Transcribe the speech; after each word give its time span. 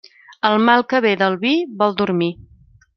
El 0.49 0.55
mal 0.69 0.85
que 0.93 1.03
ve 1.07 1.13
del 1.23 1.39
vi 1.47 1.55
vol 1.83 1.97
dormir. 2.05 2.35